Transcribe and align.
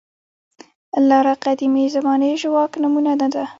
لاره 1.09 1.33
قدیمې 1.43 1.85
زمانې 1.95 2.31
ژواک 2.41 2.71
نمونه 2.81 3.11
نه 3.21 3.27
ده. 3.33 3.43